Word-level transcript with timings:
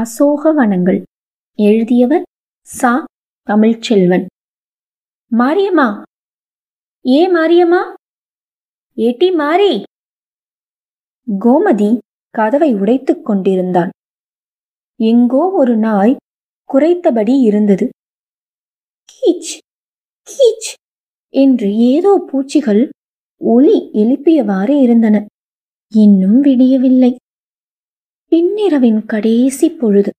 அசோக 0.00 0.52
வனங்கள் 0.52 1.02
எழுதியவர் 1.58 2.22
சா. 2.66 3.04
தமிழ்ச்செல்வன். 3.46 4.26
மாரியம்மா. 5.38 6.02
ஏ 7.06 7.20
மாரியம்மா? 7.34 7.82
ஏட்டி 8.96 9.34
மாறி 9.34 9.82
கோமதி 11.44 11.98
கதவை 12.30 12.74
உடைத்துக் 12.74 13.24
கொண்டிருந்தாள் 13.24 13.90
எங்கோ 15.00 15.50
ஒரு 15.52 15.76
நாய் 15.76 16.16
குறைத்தபடி 16.74 17.40
இருந்தது. 17.40 17.88
கீச் 19.12 19.52
கீச் 20.26 20.70
என்று 21.34 21.76
ஏதோ 21.76 22.24
பூச்சிகள் 22.26 22.88
ஒலி 23.40 23.90
எழுப்பியவாறு 23.92 24.82
இருந்தன. 24.82 25.26
இன்னும் 25.92 26.42
விடியவில்லை. 26.42 27.16
பின்னிரவின் 28.32 29.06
கடைசி 29.06 29.68
பொழுது. 29.70 30.10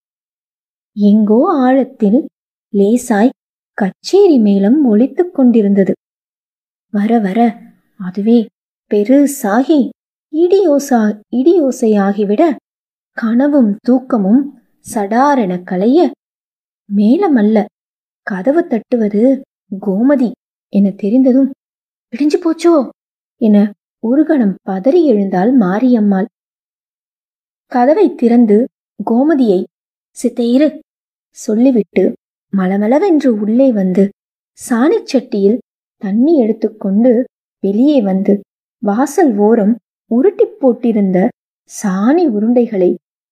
எங்கோ 0.97 1.38
ஆழத்தில் 1.57 2.27
லேசாய் 2.73 3.29
கச்சேரி 3.77 4.38
மேளம் 4.39 4.79
ஒழித்து 4.83 5.31
கொண்டிருந்தது. 5.31 5.93
வர 6.93 7.19
வர 7.19 7.39
அதுவே 7.99 8.45
பெருசாகி 8.91 9.79
இடியோசா 10.33 10.99
இடியோசையாகிவிட 11.31 12.41
கனவும் 13.17 13.71
தூக்கமும் 13.88 14.41
சடாரென 14.85 15.64
களைய 15.64 16.09
மேளமல்ல 16.89 17.66
கதவு 18.27 18.67
தட்டுவது 18.67 19.23
கோமதி 19.86 20.31
என 20.73 20.91
தெரிந்ததும் 20.91 21.49
பிடிஞ்சு 22.14 22.39
போச்சோ? 22.43 22.75
என 23.41 23.58
ஒரு 24.03 24.25
கணம் 24.25 24.55
பதறி 24.69 25.03
எழுந்தாள் 25.03 25.58
மாரியம்மாள். 25.58 26.30
கதவை 27.72 28.08
திறந்து 28.16 28.58
கோமதியை 29.00 29.59
சித்தையிரு 30.17 30.67
சொல்லிவிட்டு 31.38 32.03
மலமளவென்று 32.53 33.30
உள்ளே 33.44 33.72
வந்து 33.72 34.03
சாணிச்சட்டியில் 34.59 35.59
தண்ணி 36.02 36.33
எடுத்துக்கொண்டு 36.36 37.11
வெளியே 37.64 37.99
வந்து 38.02 38.33
வாசல் 38.83 39.33
ஓரம் 39.38 39.73
உருட்டி 40.11 40.45
போட்டிருந்த 40.61 41.19
சாணி 41.72 42.23
உருண்டைகளை 42.27 42.92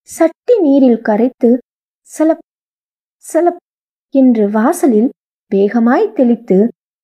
சட்டி 0.09 0.55
நீரில் 0.59 1.01
கரைத்து 1.01 1.49
சலப் 2.07 2.45
சலப் 3.25 3.61
என்று 4.13 4.49
வாசலில் 4.49 5.09
வேகமாய் 5.51 6.13
தெளித்து 6.13 6.59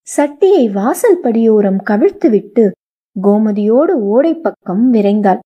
சட்டியை 0.07 0.65
வாசல் 0.71 1.19
படியோரம் 1.23 1.79
கவிழ்த்துவிட்டு 1.83 2.65
கோமதியோடு 3.15 3.93
ஓடை 4.07 4.33
பக்கம் 4.35 4.83
விரைந்தாள். 4.93 5.41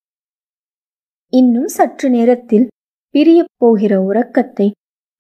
இன்னும் 1.34 1.68
சற்று 1.68 2.10
நேரத்தில் 2.10 2.68
பிரியப் 3.16 3.54
போகிற 3.58 4.02
உறக்கத்தை 4.02 4.72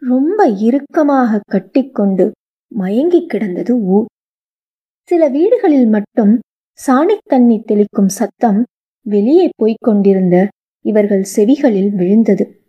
ரொம்ப 0.02 0.46
இறுக்கமாக 0.46 1.40
கட்டிக்கொண்டு 1.52 2.32
மயங்கி 2.72 3.26
கிடந்தது 3.26 3.74
ஊர் 3.78 4.06
சில 5.10 5.28
வீடுகளில் 5.28 5.88
மட்டும் 5.88 6.40
சாணித் 6.80 7.28
தண்ணி 7.28 7.64
தெளிக்கும் 7.68 8.06
சத்தம் 8.06 8.66
வெளியே 9.06 9.50
போய்க் 9.56 9.86
கொண்டிருந்த 9.86 10.48
இவர்கள் 10.86 11.24
செவிகளில் 11.36 11.96
விழுந்தது. 11.96 12.62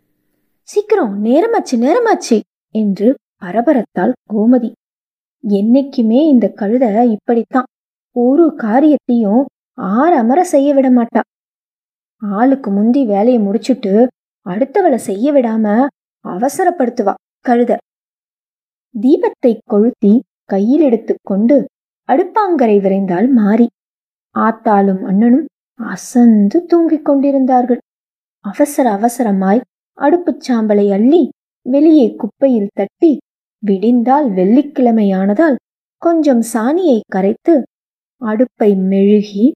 சீக்கிரம் 0.67 1.25
நேரமாச்சு 1.25 1.75
நேரமாச்சு 1.75 2.39
என்று 2.75 3.15
பரபரத்தாள் 3.41 4.13
கோமதி. 4.33 4.71
என்னைக்குமே 5.43 6.21
இந்த 6.27 6.53
கழுத 6.55 7.11
இப்படித்தான். 7.11 7.65
ஒரு 8.15 8.55
காரியத்தையும் 8.55 9.45
ஆற 9.73 10.17
அமர 10.17 10.43
செய்ய 10.43 10.73
விட 10.73 10.89
மாட்டா. 10.89 11.21
ஆளுக்கு 12.21 12.71
முந்தி 12.71 13.05
வேலையை 13.05 13.41
முடிச்சுட்டு 13.41 14.07
அடுத்தவளை 14.45 14.95
செய்ய 14.95 15.33
விடாம 15.33 15.87
அவசரப்படுத்துவா 16.25 17.13
கழுத. 17.45 17.77
தீபத்தை 18.95 19.57
கொளுத்தி 19.65 20.21
கையில் 20.43 20.81
எடுத்துக்கொண்டு 20.81 21.67
அடுப்பாங்கரை 22.09 22.77
விரைந்தால் 22.79 23.31
மாறி. 23.31 23.67
ஆத்தாளும் 24.35 25.03
அண்ணனும் 25.03 25.45
அசந்து 25.79 26.65
தூங்கிக் 26.65 27.05
கொண்டிருந்தார்கள். 27.05 27.79
அவசர 28.45 28.85
அவசரமாய் 28.95 29.61
அடுப்புச் 29.97 30.43
சாம்பலை 30.47 30.91
அள்ளி 30.91 31.29
வெளியே 31.65 32.15
குப்பையில் 32.15 32.73
தட்டி 32.73 33.17
விடிந்தால் 33.63 34.27
வெள்ளிக்கிழமையானதால் 34.29 35.55
கொஞ்சம் 36.01 36.41
சாணியை 36.41 36.99
கரைத்து 37.07 37.55
அடுப்பை 38.21 38.75
மெழுகி 38.75 39.51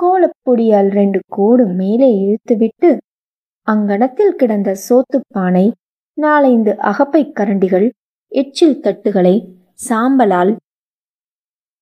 கோலப்பொடியால் 0.00 0.90
ரெண்டு 0.90 1.18
கோடு 1.28 1.64
மேலே 1.74 2.08
இழுத்துவிட்டு 2.16 2.90
அங்கணத்தில் 3.66 4.34
கிடந்த 4.34 4.70
சோத்துப்பானை 4.88 5.66
நாலைந்து 6.18 6.72
அகப்பை 6.80 7.22
கரண்டிகள் 7.32 7.86
எச்சில் 8.32 8.80
தட்டுகளை 8.80 9.34
சாம்பலால் 9.80 10.52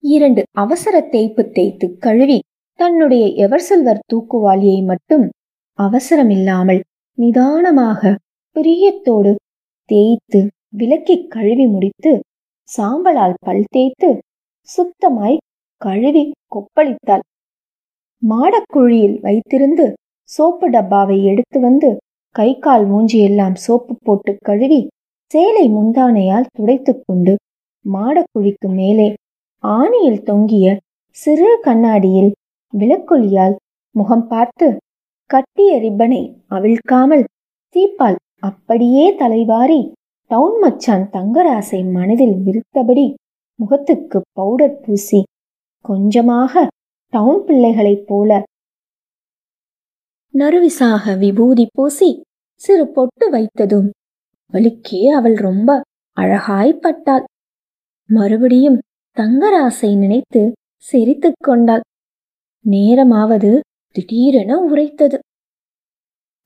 இரண்டு 0.05 0.43
அவசர 0.55 1.01
தேய்ப்பு 1.09 1.43
தேய்த்து 1.51 1.87
கழுவி 1.99 2.39
தன்னுடைய 2.79 3.25
எவர்செல்வர் 3.37 4.05
தூக்குவாளியை 4.13 4.81
மட்டும் 4.83 5.27
அவசரமில்லாமல் 5.79 6.81
நிதானமாக 7.19 8.15
பிரியத்தோடு 8.57 9.33
தேய்த்து 9.89 10.41
விலக்கி 10.77 11.17
கழுவி 11.29 11.67
முடித்து 11.67 12.13
சாம்பலால் 12.69 13.37
பல் 13.41 13.65
தேய்த்து 13.71 14.11
சுத்தமாய் 14.69 15.43
கழுவி 15.81 16.25
கொப்பளித்தாள். 16.55 17.25
மாடக்குழியில் 18.23 19.17
வைத்திருந்து 19.23 19.87
சோப்பு 20.29 20.67
டப்பாவை 20.69 21.19
எடுத்து 21.25 21.59
வந்து 21.61 21.91
கை 22.35 22.51
கால் 22.59 22.87
மூஞ்சியெல்லாம் 22.87 23.57
சோப்பு 23.57 23.93
போட்டு 24.07 24.33
கழுவி 24.43 24.81
சேலை 25.31 25.65
முந்தானையால் 25.69 26.51
துடைத்து 26.57 26.93
கொண்டு 26.99 27.33
மாடக்குழிக்கு 27.85 28.69
மேலே 28.73 29.09
ஆணியில் 29.65 30.23
தொங்கிய 30.23 30.67
சிறு 31.17 31.51
கண்ணாடியில் 31.65 32.31
விளக்கொலியால் 32.73 33.57
முகம் 33.95 34.27
பார்த்து 34.27 34.67
கட்டிய 35.31 35.71
ரிப்பனை 35.79 36.23
அவிழ்க்காமல் 36.51 37.25
தீப்பால் 37.75 38.19
அப்படியே 38.43 39.07
தலைவாரி 39.19 39.81
டவுன் 40.31 40.57
மச்சான் 40.61 41.05
தங்கராசை 41.11 41.81
மனதில் 41.93 42.37
விரித்தபடி 42.39 43.07
முகத்துக்கு 43.59 44.19
பவுடர் 44.35 44.79
பூசி 44.81 45.21
கொஞ்சமாக 45.85 46.67
டவுன் 47.11 47.45
பிள்ளைகளைப் 47.45 48.05
போல. 48.07 48.43
நறுவிசாக 50.35 51.19
விபூதி 51.19 51.67
பூசி 51.73 52.23
சிறு 52.55 52.89
பொட்டு 52.89 53.31
வைத்ததும் 53.33 53.91
அவளுக்கே 54.47 55.09
அவள் 55.09 55.35
ரொம்ப 55.35 55.81
அழகாய்ப்பட்டாள். 56.21 57.25
மறுபடியும் 58.07 58.79
தங்கராசை 59.17 59.99
நினைத்து 59.99 60.53
சிரித்து 60.81 61.33
கொண்டாள். 61.39 61.81
நேரமாவது 62.65 63.61
திடீரென 63.93 64.59
உரைத்தது. 64.59 65.19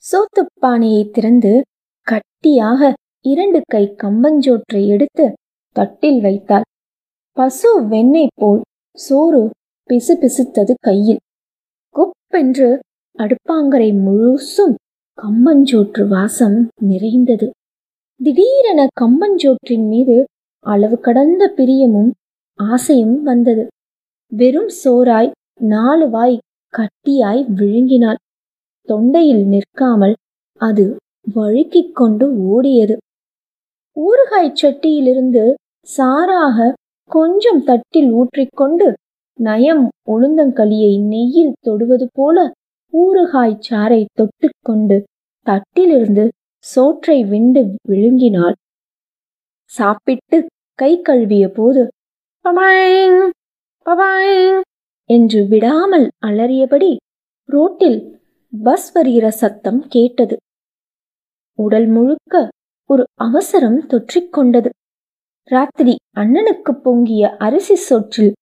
சோத்துப்பானையை 0.03 1.11
திறந்து 1.11 1.63
கட்டியாக 2.07 2.93
இரண்டு 3.21 3.63
கை 3.67 3.95
கம்பஞ்சோற்றை 4.03 4.87
எடுத்து 4.87 5.33
தட்டில் 5.73 6.21
வைத்தாள். 6.21 6.63
பசு 7.31 7.87
வெண்ணெய் 7.87 8.33
போல் 8.35 8.63
சோறு 8.97 9.51
பிசு 9.93 10.15
பிசுத்தது 10.21 10.75
கையில். 10.81 11.19
குப்பென்று 11.95 12.79
அடுப்பாங்கரை 13.19 13.89
முழுசும் 14.05 14.75
கம்பஞ்சோற்று 15.19 16.09
வாசம் 16.09 16.69
நிறைந்தது. 16.81 17.51
திடீரென 18.21 18.87
கம்பஞ்சோற்றின் 19.01 19.87
மீது 19.89 20.17
அளவு 20.67 20.99
கடந்த 20.99 21.53
பிரியமும் 21.57 22.11
ஆசையும் 22.55 23.23
வந்தது. 23.23 23.67
வெறும் 24.27 24.71
சோறாய் 24.85 25.31
நாலு 25.61 26.11
வாய் 26.11 26.39
கட்டியாய் 26.73 27.43
விழுங்கினாள். 27.57 28.21
தொண்டையில் 28.89 29.45
நிற்காமல் 29.47 30.17
அது 30.61 30.97
வழுக்கிக் 31.35 31.95
கொண்டு 31.95 32.27
ஓடியது. 32.53 32.97
ஊறுகாய் 33.97 34.57
சட்டியிலிருந்து 34.63 35.55
சாராக 35.97 36.73
கொஞ்சம் 37.11 37.65
தட்டில் 37.65 38.11
ஊற்றிக்கொண்டு 38.13 38.95
நயம் 39.43 39.85
உளுந்தங்களியை 40.07 40.93
நெய்யில் 41.13 41.57
தொடுவது 41.61 42.07
போல 42.13 42.39
ஊறுகாய் 42.93 43.63
சாறை 43.69 44.01
தொட்டுக்கொண்டு 44.19 44.97
தட்டிலிருந்து 45.47 46.25
சோற்றை 46.65 47.19
விண்டு 47.25 47.63
விழுங்கினாள். 47.89 48.57
சாப்பிட்டு 49.71 50.39
கை 50.79 50.93
கழுவிய 51.01 51.45
போது 51.49 51.83
பபாயிங் 52.45 53.23
பபாயிங் 53.87 54.61
என்று 55.11 55.41
விடாமல் 55.49 56.07
அலறியபடி 56.27 56.91
ரோட்டில் 57.49 58.01
பஸ் 58.53 58.89
வருகிற 58.93 59.27
சத்தம் 59.41 59.81
கேட்டது. 59.89 60.37
உடல் 61.59 61.89
முழுக்க 61.89 62.35
ஒரு 62.91 63.05
அவசரம் 63.21 63.81
தொற்றிக்கொண்டது 63.91 64.71
ராத்திரி 65.51 65.95
அண்ணனுக்கு 66.17 66.73
பொங்கிய 66.83 67.31
அரிசி 67.39 67.77
சோற்றில் 67.89 68.33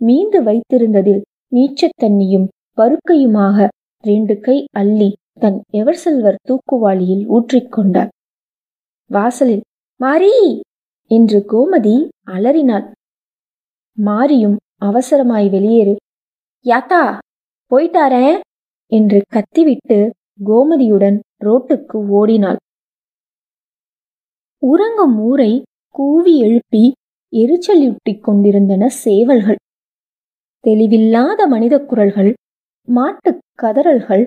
மீந்து 0.00 0.38
வைத்திருந்ததில் 0.42 1.22
நீச்சத்தண்ணியும் 1.52 2.46
பருக்கையுமாக 2.78 3.66
ரெண்டு 4.04 4.40
கை 4.40 4.56
அள்ளி 4.72 5.08
தன் 5.40 5.58
எவர்செல்வர் 5.72 6.38
தூக்குவாளியில் 6.48 7.24
ஊற்றிக்கொண்டார். 7.28 8.10
வாசலில் 9.10 9.64
மாரி! 10.00 10.32
என்று 11.10 11.38
கோமதி 11.52 11.94
அலறினாள். 12.28 12.86
மாரியும் 13.98 14.56
அவசரமாய் 14.80 15.48
வெளியேறு 15.48 15.94
யாத்தா 16.66 17.02
போயிட்டாரே! 17.70 18.26
என்று 18.92 19.20
கத்திவிட்டு 19.28 19.98
கோமதியுடன் 20.46 21.16
ரோட்டுக்கு 21.44 21.98
ஓடினாள். 22.10 22.58
உறங்கும் 24.62 25.16
ஊரை 25.20 25.52
கூவி 25.94 26.34
எழுப்பி 26.38 26.84
எரிச்சலூட்டிக் 27.32 28.22
கொண்டிருந்தன 28.22 28.88
சேவல்கள். 29.04 29.58
தெளிவில்லாத 30.68 31.46
மனித 31.46 31.74
குரல்கள் 31.80 32.34
மாட்டுக் 32.88 33.42
கதறல்கள் 33.62 34.24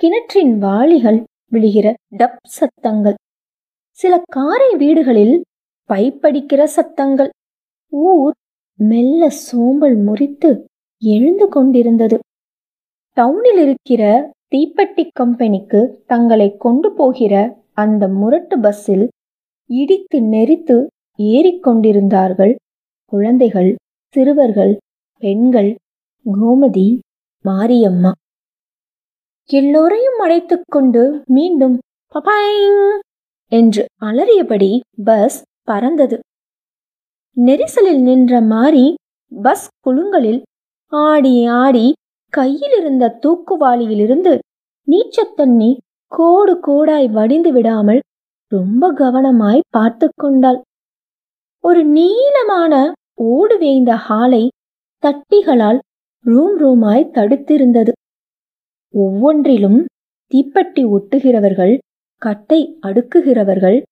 கிணற்றின் 0.00 0.58
வாளிகள் 0.58 1.18
விழுகிற 1.52 1.94
டப் 2.18 2.36
சத்தங்கள் 2.48 3.14
சில 3.98 4.22
காரை 4.32 4.76
வீடுகளில் 4.76 5.44
பைப்படிக்கிற 5.90 6.64
சத்தங்கள். 6.64 7.30
ஊர் 7.92 8.34
மெல்ல 8.80 9.30
சோம்பல் 9.30 9.96
முறித்து 9.96 10.50
எழுந்து 11.02 11.48
கொண்டிருந்தது. 11.48 12.18
டவுனில் 13.16 13.60
இருக்கிற 13.62 14.02
தீப்பெட்டி 14.56 15.04
கம்பெனிக்கு 15.12 15.80
தங்களை 16.06 16.56
கொண்டு 16.56 16.92
போகிற 16.92 17.34
அந்த 17.72 18.08
முரட்டு 18.08 18.58
பஸ்ஸில் 18.58 19.08
இடித்து 19.70 20.20
நெறித்து 20.20 20.76
ஏறிக்கொண்டிருந்தார்கள் 21.18 22.54
குழந்தைகள் 23.12 23.76
சிறுவர்கள் 24.14 24.72
பெண்கள் 25.20 25.76
கோமதி 26.24 26.98
மாரியம்மா. 27.44 28.12
எல்லோரையும் 29.50 30.18
அழைத்துக் 30.18 30.64
கொண்டு 30.66 31.22
மீண்டும் 31.26 31.78
பபாயிங் 32.14 32.98
என்று 33.52 33.86
அலறியபடி 34.00 34.80
பஸ் 35.04 35.42
பறந்தது. 35.62 36.18
நெரிசலில் 37.36 38.02
நின்ற 38.02 38.40
மாறி 38.40 38.94
பஸ் 39.42 39.68
குலுங்கலில் 39.86 40.42
ஆடி 40.86 41.46
ஆடி 41.46 41.92
கையில் 42.28 42.78
இருந்த 42.78 43.18
தூக்குவாளியிலிருந்து 43.22 44.38
நீச்சத் 44.86 45.36
தண்ணி 45.36 45.76
கோடு 46.06 46.60
கோடாய் 46.66 47.12
வடிந்து 47.12 47.52
விடாமல் 47.52 48.00
ரொம்ப 48.52 48.92
கவனமாய் 48.92 49.60
பார்த்து 49.68 50.10
கொண்டாள். 50.14 50.62
ஒரு 51.60 51.84
நீளமான 51.84 52.92
ஓடு 53.14 53.58
வேய்ந்த 53.58 53.94
ஹாலை 53.94 54.48
தட்டிகளால் 55.06 55.78
ரூம் 56.24 56.58
ரூமாய் 56.58 57.10
தடுத்திருந்தது. 57.12 57.92
ஒவ்வொன்றிலும் 58.92 59.84
தீப்பெட்டி 60.34 60.84
ஒட்டுகிறவர்கள் 60.84 61.78
கட்டை 62.16 62.78
அடுக்குகிறவர்கள் 62.82 63.82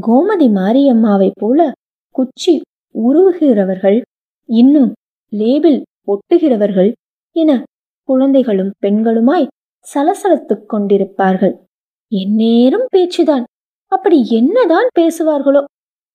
கோமதி 0.00 0.48
மாரியம்மாவைப் 0.54 1.30
போல 1.34 1.72
குச்சி 2.10 2.60
உருவுகிறவர்கள் 2.94 4.02
இன்னும் 4.46 4.92
லேபிள் 5.28 5.82
ஒட்டுகிறவர்கள் 6.06 6.92
என 7.32 7.62
குழந்தைகளும் 8.02 8.72
பெண்களுமாய் 8.82 9.46
சலசலத்துக் 9.94 10.64
கொண்டிருப்பார்கள். 10.72 11.54
எந்நேரம் 12.08 12.86
பேச்சுதான். 12.96 13.44
அப்படி 13.86 14.28
என்னதான் 14.28 14.88
பேசுவார்களோ? 15.00 15.64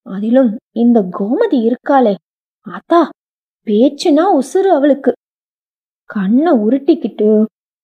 அதிலும் 0.01 0.57
இந்த 0.71 1.09
கோமதி 1.19 1.74
இருக்காளே. 1.74 2.15
அதா 2.65 3.09
பேச்சுனா 3.67 4.25
உசுறு 4.39 4.69
அவளுக்கு. 4.77 5.11
கண்ணை 6.09 6.51
உருட்டிக்கிட்டு 6.65 7.29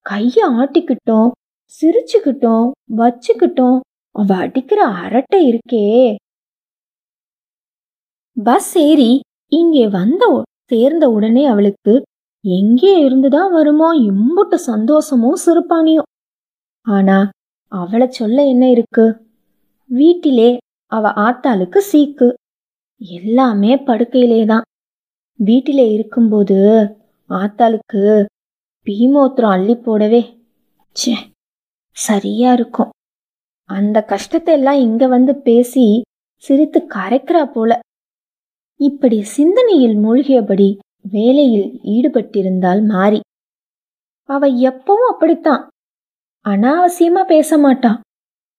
கைய 0.06 0.38
ஆட்டிக்கிட்டோம் 0.62 1.30
சிரிச்சுக்கிட்டோம் 1.74 2.68
வச்சுக்கிட்டோம். 2.98 3.80
அவ 4.16 4.30
அடிக்கிற 4.36 4.80
அரட்டை 5.04 5.40
இருக்கே. 5.52 5.86
பஸ் 8.38 8.74
ஏறி 8.88 9.12
இங்கே 9.52 9.86
வந்த 9.98 10.24
சேர்ந்த 10.72 11.06
உடனே 11.10 11.44
அவளுக்கு 11.46 11.94
எங்கே 12.46 12.94
இருந்துதான் 13.06 13.52
வருமோ? 13.52 13.90
இம்புட்டு 14.10 14.58
சந்தோஷமோ 14.70 15.32
சிறுபானியோ 15.46 16.04
ஆனா 16.88 17.18
அவளை 17.72 18.08
சொல்ல 18.12 18.38
என்ன 18.46 18.64
இருக்கு? 18.70 19.06
வீட்டிலே 19.90 20.50
அவ 20.92 21.12
ஆத்தாளுக்கு 21.26 21.80
சீக்கு. 21.92 22.28
எல்லாமே 23.02 23.72
படுக்கையிலே 23.88 24.42
தான் 24.46 24.66
வீட்டிலே 25.40 25.92
இருக்கும்போது 25.92 26.58
ஆத்தாளுக்கு 27.30 28.26
பீமோத்திரம் 28.86 29.54
அள்ளி 29.56 29.76
போடவே. 29.76 30.22
ச்சே 30.96 31.16
சரியா 31.92 32.54
இருக்கும். 32.54 32.90
அந்த 33.70 33.98
கஷ்டத்தை 34.02 34.54
எல்லாம் 34.54 34.80
இங்க 34.80 35.08
வந்து 35.08 35.36
பேசி 35.36 36.02
சிரித்து 36.44 36.80
கரைக்கிறா 36.96 37.44
போல. 37.46 37.80
இப்படி 38.80 39.24
சிந்தனையில் 39.24 39.98
மூழ்கியபடி 39.98 40.78
வேலையில் 41.12 41.80
ஈடுபட்டிருந்தால் 41.84 42.82
மாறி 42.86 43.20
அவ 44.30 44.48
எப்பவும் 44.70 45.08
அப்படித்தான். 45.12 45.64
அனாவசியமா 46.46 47.24
பேச 47.26 47.58
மாட்டான் 47.58 48.00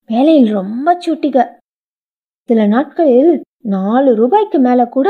வேலையில் 0.07 0.53
ரொம்ப 0.53 0.99
சுட்டிக. 1.07 1.37
சில 2.49 2.67
நாட்களில் 2.67 3.41
நாலு 3.65 4.15
ரூபாய்க்கு 4.15 4.59
மேல 4.59 4.87
கூட 4.87 5.09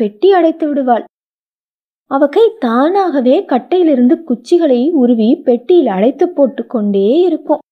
பெட்டி 0.00 0.28
அடைத்து 0.32 0.64
விடுவாள். 0.68 1.04
அவ 2.10 2.26
கை 2.26 2.44
தானாகவே 2.58 3.36
கட்டையிலிருந்து 3.52 4.14
குச்சிகளை 4.28 4.80
உருவி 5.00 5.28
பெட்டியில் 5.46 5.90
அடைத்து 5.96 6.26
போட்டு 6.28 6.62
கொண்டே 6.66 7.08
இருக்கும். 7.20 7.62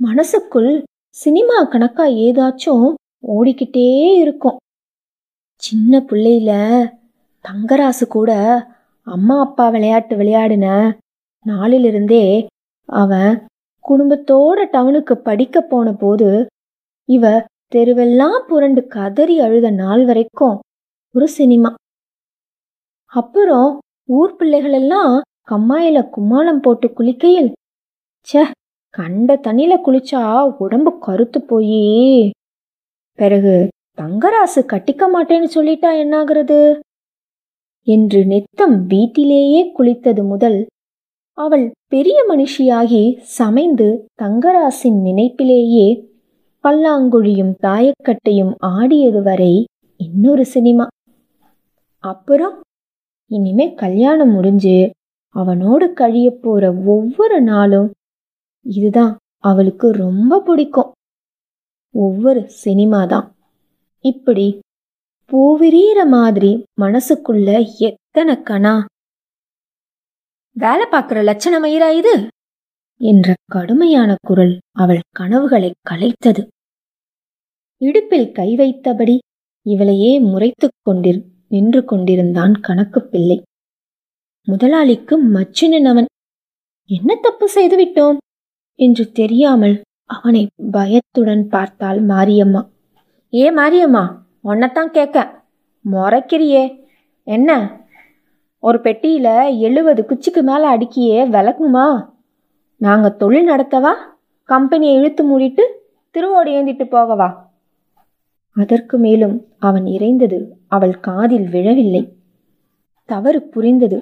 மனசுக்குள் 0.00 0.70
சினிமா 1.16 1.58
கணக்கா 1.64 2.06
ஏதாச்சும் 2.24 2.86
ஓடிக்கிட்டே 3.34 3.88
இருக்கும். 4.22 4.56
சின்ன 5.62 6.00
பிள்ளையில 6.08 6.52
தங்கராசு 7.44 8.04
கூட 8.08 8.30
அம்மா 9.06 9.36
அப்பா 9.40 9.66
விளையாட்டு 9.68 10.14
விளையாடின 10.16 10.66
நாளிலிருந்தே 11.46 12.24
அவன் 12.88 13.32
குடும்பத்தோட 13.84 14.58
டவுனுக்கு 14.72 15.14
படிக்க 15.28 15.56
போன 15.62 15.88
போது 15.94 16.30
இவ 17.08 17.24
தெருவெல்லாம் 17.74 18.40
புரண்டு 18.48 18.82
கதறி 18.94 19.36
அழுத 19.40 19.66
நாள் 19.80 20.02
வரைக்கும் 20.04 20.56
ஒரு 21.16 21.28
சினிமா. 21.28 21.74
அப்புறம் 23.12 23.78
ஊர் 24.08 24.36
பிள்ளைகள் 24.36 24.72
எல்லாம் 24.72 25.12
கம்மாயில 25.50 25.98
கும்மாளம் 26.16 26.62
போட்டு 26.62 26.88
குளிக்கையில் 26.88 27.52
ச்சே 28.26 28.42
கண்ட 28.90 29.34
தண்ணியில 29.36 29.74
குளிச்சா 29.86 30.22
உடம்பு 30.58 30.98
கருத்து 30.98 31.42
போயி. 31.42 31.80
பிறகு 33.18 33.54
தங்கராசு 34.02 34.60
கட்டிக்க 34.72 35.04
மாட்டேன்னு 35.14 35.48
சொல்லிட்டா 35.54 35.90
என்னாகிறது? 36.02 36.78
என்று 37.86 38.24
நித்தம் 38.24 38.86
வீட்டிலேயே 38.86 39.72
குளித்தது 39.78 40.22
முதல் 40.26 40.66
அவள் 41.38 41.72
பெரிய 41.88 42.18
மனுஷியாகி 42.28 43.04
சமைந்து 43.38 43.88
தங்கராசின் 44.22 45.00
நினைப்பிலேயே 45.04 45.86
பல்லாங்குழியும் 46.64 47.54
தாயக்கட்டையும் 47.62 48.54
ஆடியது 48.58 49.22
வரை 49.22 49.54
இன்னொரு 50.00 50.44
சினிமா. 50.44 50.86
அப்புறம் 52.10 52.56
இனிமே 53.30 53.66
கல்யாணம் 53.74 54.30
முடிஞ்சு 54.30 54.76
அவனோடு 55.34 55.86
கழிய 55.92 56.28
போற 56.42 56.72
ஒவ்வொரு 56.86 57.38
நாளும் 57.42 57.88
இதுதான் 58.66 59.12
அவளுக்கு 59.44 59.86
ரொம்ப 60.04 60.40
பிடிக்கும். 60.40 60.90
ஒவ்வொரு 61.94 62.40
சினிமா 62.62 63.00
தான். 63.04 63.26
இப்படி 64.04 64.46
பூவிரியிற 65.30 66.00
மாதிரி 66.08 66.50
மனசுக்குள்ள 66.80 67.50
எத்தனை 67.78 68.34
கணா 68.50 68.74
வேலை 70.56 70.86
பார்க்கிற 70.86 71.18
லட்சணமயிரா 71.22 71.88
இது? 71.96 72.14
என்ற 73.00 73.34
கடுமையான 73.52 74.10
குரல் 74.28 74.54
அவள் 74.76 75.00
கனவுகளை 75.10 75.70
கலைத்தது. 75.90 76.42
இடுப்பில் 77.80 78.28
கை 78.32 78.50
வைத்தபடி 78.56 79.16
இவளையே 79.66 80.12
முறைத்துக் 80.30 80.78
கொண்டிரு 80.86 81.20
நின்று 81.48 81.84
கொண்டிருந்தான் 81.84 82.60
கணக்கு 82.60 83.02
பிள்ளை. 83.02 83.42
முதலாளிக்கு 84.42 85.24
மச்சினன் 85.24 86.04
என்ன 86.84 87.14
தப்பு 87.14 87.48
செய்துவிட்டோம் 87.54 88.16
என்று 88.74 89.12
தெரியாமல் 89.12 89.80
அவனை 90.04 90.46
பயத்துடன் 90.70 91.48
பார்த்தாள் 91.48 92.06
மாரியம்மா. 92.06 92.68
ஏ 93.34 93.54
மாரியம்மா 93.54 94.16
உன்னைத்தான் 94.40 94.90
கேட்க 94.90 95.44
முறைக்கிறியே 95.92 96.84
என்ன? 97.22 97.80
ஒரு 98.58 98.78
பெட்டியில 98.78 99.58
எழுபது 99.58 100.02
குச்சிக்கு 100.02 100.42
மேலே 100.42 100.66
அடுக்கியே 100.66 101.30
விளக்குமா? 101.30 102.14
நாங்கள் 102.76 103.16
தொழில் 103.16 103.48
நடத்தவா? 103.48 103.92
கம்பெனியை 104.44 104.94
இழுத்து 104.94 105.22
மூடிட்டு 105.24 105.64
திருவோடு 106.14 106.48
ஏந்திட்டு 106.48 106.84
போகவா? 106.84 107.45
அதற்கு 108.56 108.96
மேலும் 108.98 109.36
அவன் 109.58 109.86
இறைந்தது 109.86 110.38
அவள் 110.66 110.94
காதில் 111.00 111.48
விழவில்லை. 111.48 112.02
தவறு 113.08 113.40
புரிந்தது. 113.42 113.98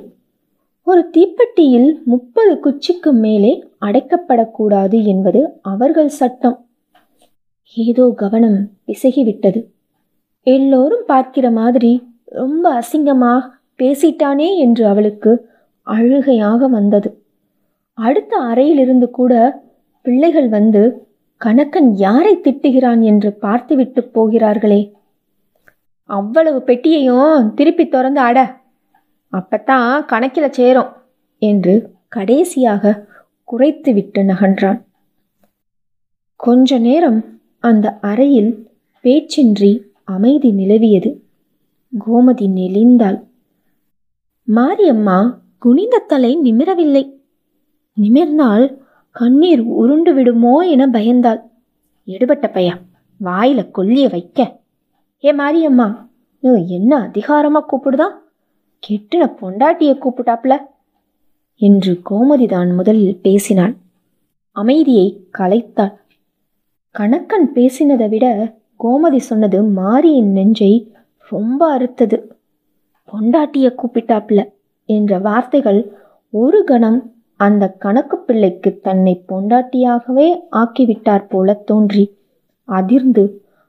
ஒரு 0.86 1.10
தீப்பெட்டியில் 1.16 1.90
முப்பது 2.04 2.52
குச்சிக்கு 2.54 3.10
மேலே 3.12 3.52
அடைக்கப்படக்கூடாது 3.80 4.98
என்பது 5.04 5.40
அவர்கள் 5.62 6.10
சட்டம். 6.20 6.56
ஏதோ 7.76 8.04
கவனம் 8.16 8.58
பிசகிவிட்டது. 8.86 9.60
எல்லோரும் 10.46 11.04
பார்க்கிற 11.06 11.46
மாதிரி 11.50 11.92
ரொம்ப 12.24 12.64
அசிங்கமா 12.80 13.34
பேசிட்டானே 13.78 14.48
என்று 14.56 14.86
அவளுக்கு 14.86 15.32
அழுகையாக 15.86 16.68
வந்தது. 16.68 17.08
அடுத்த 17.98 18.36
அறையிலிருந்து 18.50 19.08
கூட 19.10 19.32
பிள்ளைகள் 20.04 20.48
வந்து 20.48 20.82
கணக்கன் 21.40 21.90
யாரை 21.92 22.36
திட்டுகிறான் 22.36 23.02
என்று 23.02 23.32
பார்த்துவிட்டு 23.32 24.04
போகிறார்களே. 24.04 24.92
அவ்வளவு 26.04 26.62
பெட்டியையும் 26.62 27.54
திருப்பி 27.54 27.88
திறந்து 27.88 28.20
அட 28.20 28.60
அப்பத்தான் 29.32 30.04
கணக்கில் 30.04 30.52
சேரும் 30.52 30.92
என்று 31.38 31.92
கடைசியாக 32.08 33.06
குறைத்துவிட்டு 33.44 34.22
நகன்றான். 34.22 34.82
கொஞ்ச 36.36 36.78
நேரம் 36.78 37.40
அந்த 37.58 37.98
அறையில் 38.00 38.68
பேச்சின்றி 39.02 39.80
அமைதி 40.04 40.50
நிலவியது. 40.52 41.10
கோமதி 41.92 42.46
நெளிந்தாள். 42.48 43.18
மாரியம்மா 44.54 45.38
குனிந்த 45.58 45.98
தலை 45.98 46.38
நிமிரவில்லை. 46.44 47.04
நிமிர்ந்தால் 48.00 48.83
கண்ணீர் 49.14 49.60
உருண்டு 49.60 50.14
விடுமோ 50.14 50.58
என 50.58 50.86
பயந்தாள். 50.86 51.40
எடுபட்ட 52.04 52.48
பையன் 52.48 52.80
வாயில 53.24 53.70
கொல்லிய 53.70 54.10
வைக்க. 54.10 54.60
ஏ 55.24 55.32
மாரியம்மா 55.32 56.08
நீ 56.38 56.66
என்ன 56.68 56.98
அதிகாரமா 56.98 57.60
கூப்பிடுதா? 57.72 58.08
கெட்டின 58.88 59.24
பொண்டாட்டிய 59.40 59.98
கூப்பிட்டாப்ல 60.00 60.56
என்று 61.56 62.00
கோமதிதான் 62.10 62.74
முதலில் 62.74 63.20
பேசினாள். 63.22 63.76
அமைதியை 64.50 65.28
கலைத்தாள். 65.38 65.94
கணக்கன் 66.98 67.48
பேசினதை 67.54 68.08
விட 68.08 68.56
கோமதி 68.84 69.16
சொன்னது 69.16 69.62
மாரியின் 69.62 70.32
நெஞ்சை 70.32 70.92
ரொம்ப 71.28 71.78
அறுத்தது. 71.78 72.18
பொண்டாட்டிய 73.12 73.74
கூப்பிட்டாப்ல 73.76 74.50
என்ற 74.84 75.18
வார்த்தைகள் 75.18 75.92
ஒரு 76.30 76.64
கணம் 76.64 77.13
அந்த 77.36 77.68
கணக்கு 77.68 78.18
பிள்ளைக்கு 78.18 78.80
தன்னை 78.80 79.24
பொண்டாட்டியாகவே 79.28 80.28
ஆக்கிவிட்டார் 80.50 81.28
போல 81.28 81.54
தோன்றி 81.54 82.04
அதிர்ந்து 82.64 83.24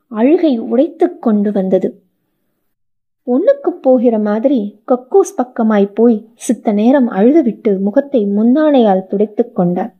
அழுகை 0.07 0.57
உடைத்து 0.57 1.19
கொண்டு 1.19 1.51
வந்தது. 1.51 2.03
ஒண்ணுக்கு 3.27 3.69
போகிற 3.81 4.19
மாதிரி 4.19 4.81
கக்கூஸ் 4.91 5.35
பக்கமாய் 5.37 5.87
போய் 5.93 6.17
சித்த 6.35 6.71
நேரம் 6.71 7.09
அழுதுவிட்டு 7.09 7.79
முகத்தை 7.79 8.25
முந்தானையால் 8.25 9.07
துடைத்து 9.07 9.51
கொண்டார். 9.51 9.95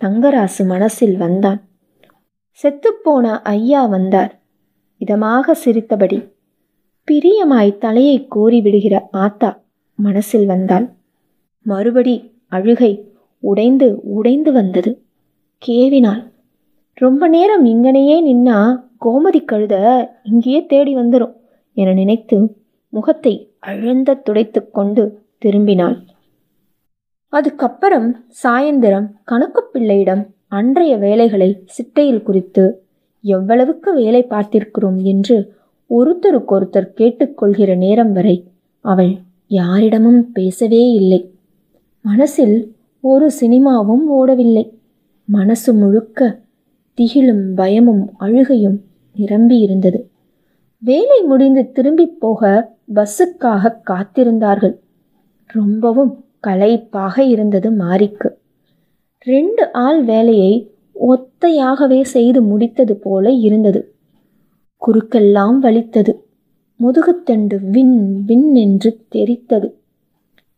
தங்கராசு 0.00 0.62
மனசில் 0.66 1.16
வந்தான். 1.16 1.60
செத்துப்போன 2.64 3.26
ஐயா 3.42 3.86
வந்தார். 3.86 4.32
இதமாக 5.00 5.52
சிரித்தபடி 5.52 6.18
பிரியமாய் 7.08 7.78
தலையை 7.78 8.26
கோரி 8.26 8.60
விடுகிற 8.60 9.08
ஆத்தா 9.10 9.50
மனசில் 9.98 10.46
வந்தாள். 10.46 10.86
மறுபடி 11.66 12.14
அழுகை 12.56 12.92
உடைந்து 13.42 13.88
உடைந்து 14.16 14.50
வந்தது. 14.52 14.90
கேவினாள். 15.62 16.22
ரொம்ப 16.94 17.28
நேரம் 17.28 17.64
இங்கனையே 17.64 18.16
நின்னா 18.28 18.58
கோமதி 19.04 19.40
கழுத 19.44 19.74
இங்கேயே 20.22 20.60
தேடி 20.66 20.92
வந்துடும் 20.96 21.34
என 21.76 21.92
நினைத்து 21.92 22.36
முகத்தை 22.92 23.34
அழுந்த 23.70 24.18
துடைத்து 24.26 24.60
கொண்டு 24.70 25.02
திரும்பினாள். 25.42 25.96
அதுக்கப்புறம் 27.32 28.08
சாயந்தரம் 28.42 29.08
கணக்கு 29.24 29.62
பிள்ளையிடம் 29.72 30.22
அன்றைய 30.48 30.92
வேலைகளை 30.96 31.50
சிட்டையில் 31.76 32.22
குறித்து 32.22 32.64
எவ்வளவுக்கு 33.24 33.90
வேலை 33.94 34.22
பார்த்திருக்கிறோம் 34.30 34.98
என்று 35.12 35.36
ஒருத்தருக்கொருத்தர் 35.90 36.88
கேட்டுக்கொள்கிற 36.98 37.70
நேரம் 37.76 38.12
வரை 38.12 38.36
அவள் 38.84 39.12
யாரிடமும் 39.50 40.20
பேசவே 40.32 40.82
இல்லை. 41.00 41.20
மனசில் 42.06 42.74
ஒரு 43.00 43.30
சினிமாவும் 43.40 44.04
ஓடவில்லை. 44.08 44.64
மனசு 45.24 45.74
முழுக்க 45.74 46.40
திகிலும் 46.98 47.54
பயமும் 47.54 48.12
அழுகையும் 48.16 48.80
நிரம்பி 49.14 49.58
இருந்தது 49.58 50.10
வேலை 50.78 51.22
முடிந்து 51.22 51.72
திரும்பி 51.72 52.06
போக 52.06 52.72
பஸ்ஸுக்காக 52.94 53.70
காத்திருந்தார்கள். 53.90 54.74
ரொம்பவும் 55.46 56.24
களைப்பாக 56.46 57.24
இருந்தது 57.24 57.70
மாரிக்கு. 57.70 58.30
ரெண்டு 59.18 59.72
ஆள் 59.72 60.04
வேலையை 60.04 60.72
ஒத்தையாகவே 61.08 62.02
செய்து 62.02 62.42
முடித்தது 62.42 62.92
போல 62.92 63.30
இருந்தது. 63.30 63.94
குறுக்கெல்லாம் 64.86 65.58
வலித்தது. 65.58 66.12
முதுகுத்தண்டு 66.78 67.70
வின் 67.70 68.24
வின் 68.24 68.54
என்று 68.54 68.98
தெரித்தது. 69.14 69.72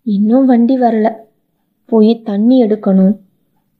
இன்னும் 0.02 0.46
வண்டி 0.46 0.80
வரல. 0.80 1.24
போய் 1.86 2.22
தண்ணி 2.22 2.62
எடுக்கணும். 2.62 3.16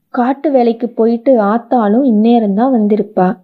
காட்டு 0.09 0.51
வேலைக்கு 0.51 0.89
போயிட்டு 0.89 1.41
ஆத்தாலும் 1.41 2.03
இந்நேரம்தான் 2.03 2.73
வந்திருப்பா. 2.73 3.37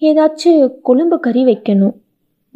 ஏதாச்சும் 0.00 0.74
கொழும்பு 0.82 1.20
கறி 1.20 1.44
வைக்கணும். 1.44 1.94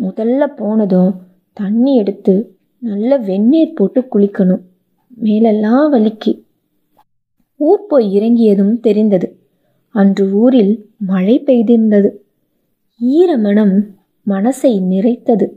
முதல்ல 0.02 0.46
போனதும் 0.46 1.14
தண்ணி 1.52 1.96
எடுத்து 1.96 2.56
நல்ல 2.78 3.16
வெந்நீர் 3.16 3.72
போட்டு 3.74 4.00
குளிக்கணும். 4.00 4.60
மேலெல்லாம் 5.08 5.92
வலிக்கு. 5.92 6.42
ஊர் 7.56 7.86
போய் 7.88 8.14
இறங்கியதும் 8.14 8.80
தெரிந்தது. 8.80 9.38
அன்று 9.88 10.32
ஊரில் 10.32 10.90
மழை 10.96 11.42
பெய்திருந்தது. 11.46 12.10
ஈர 12.98 13.36
மனம் 13.36 13.84
மனசை 14.26 14.80
நிறைத்தது. 14.82 15.50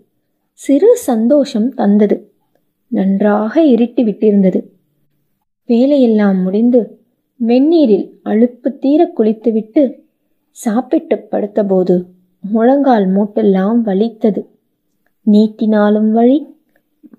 சிறு 0.53 0.95
சந்தோஷம் 0.95 1.73
தந்தது. 1.73 2.31
நன்றாக 2.87 3.61
இருட்டி 3.61 4.03
விட்டிருந்தது 4.07 4.61
வேலையெல்லாம் 5.65 6.41
முடிந்து 6.41 6.99
வெந்நீரில் 7.39 8.07
அழுப்பு 8.23 8.69
தீர 8.79 9.11
குளித்துவிட்டு 9.17 10.03
சாப்பிட்டு 10.49 11.27
படுத்தபோது 11.31 12.05
முழங்கால் 12.39 13.07
மூட்டெல்லாம் 13.07 13.77
வலித்தது. 13.77 14.45
நீட்டினாலும் 15.31 16.11
வழி 16.11 16.55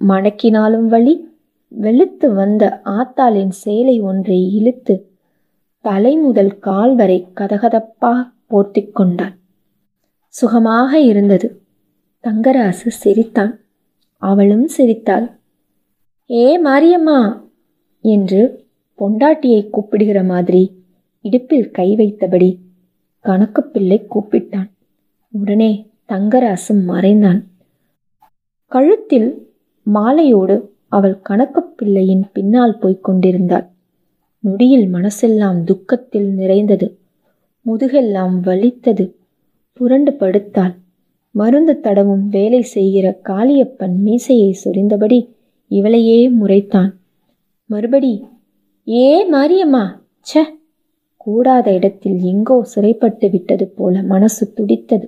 மடக்கினாலும் 0.09 0.87
வழி 0.87 1.31
வெளுத்து 1.69 2.35
வந்த 2.35 2.81
ஆத்தாளின் 2.85 3.55
சேலை 3.63 4.01
ஒன்றை 4.01 4.55
இழுத்து 4.55 5.11
தலை 5.81 6.17
முதல் 6.17 6.59
கால் 6.59 6.95
வரை 6.95 7.27
கதகதப்பாக 7.35 8.33
போர்த்தி 8.51 8.91
கொண்டாள் 8.91 9.35
சுகமாக 10.29 11.01
இருந்தது. 11.01 11.61
தங்கராசு 12.25 12.89
சிரித்தான். 13.03 13.61
அவளும் 14.23 14.67
சிரித்தாள். 14.69 15.27
ஏ 16.31 16.63
மாரியம்மா 16.65 17.42
என்று 18.03 18.65
பொண்டாட்டியை 18.99 19.71
கூப்பிடுகிற 19.71 20.23
மாதிரி 20.23 20.85
இடுப்பில் 21.21 21.71
கை 21.71 21.97
வைத்தபடி 21.97 22.59
கணக்கு 23.21 23.63
பிள்ளை 23.65 24.07
கூப்பிட்டான். 24.15 24.71
உடனே 25.31 25.91
தங்கராசு 26.09 26.85
மறைந்தான். 26.87 27.47
கழுத்தில் 28.67 29.53
மாலையோடு 29.83 30.71
அவள் 30.89 31.21
கணக்கு 31.21 31.63
பிள்ளையின் 31.63 32.25
பின்னால் 32.33 32.79
போய்க் 32.79 33.05
கொண்டிருந்தாள். 33.05 33.71
நொடியில் 34.39 34.89
மனசெல்லாம் 34.93 35.65
துக்கத்தில் 35.65 36.29
நிறைந்தது. 36.35 36.99
முதுகெல்லாம் 37.67 38.41
வலித்தது. 38.41 39.15
புரண்டு 39.73 40.11
படுத்தாள். 40.11 40.75
மருந்து 41.31 41.81
தடவும் 41.81 42.29
வேலை 42.29 42.63
செய்கிற 42.63 43.21
காளியப்பன் 43.25 43.97
மீசையை 43.97 44.57
சொரிந்தபடி 44.65 45.29
இவளையே 45.71 46.31
முறைத்தான். 46.31 46.91
மறுபடி 47.73 48.13
ஏ 48.87 49.33
மாரியம்மா 49.33 49.83
ச்ச! 50.27 50.43
கூடாத 51.17 51.73
இடத்தில் 51.73 52.25
எங்கோ 52.25 52.65
சிறைப்பட்டு 52.65 53.29
விட்டது 53.31 53.69
போல 53.69 54.03
மனசு 54.03 54.53
துடித்தது. 54.53 55.07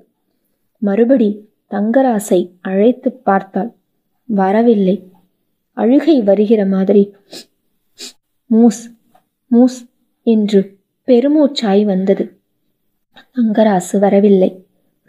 மறுபடி 0.82 1.28
தங்கராசை 1.70 2.38
அழைத்து 2.60 3.12
பார்த்தாள். 3.12 3.70
வரவில்லை. 4.28 4.96
அழுகை 5.76 6.20
வருகிற 6.20 6.66
மாதிரி. 6.66 7.02
மூஸ் 8.50 8.82
மூஸ்! 9.50 9.78
என்று 10.26 10.60
பெருமூச்சாய் 11.08 11.84
வந்தது. 11.84 12.24
தங்கராசு 13.36 13.98
வரவில்லை. 13.98 14.50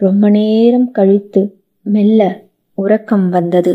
ரொம்ப 0.00 0.28
நேரம் 0.28 0.90
கழித்து 0.90 1.42
மெல்ல 1.86 2.22
உறக்கம் 2.78 3.28
வந்தது. 3.28 3.74